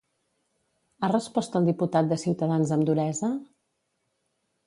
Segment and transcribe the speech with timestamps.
[1.01, 3.29] Ha respost al diputat de Ciutadans amb duresa?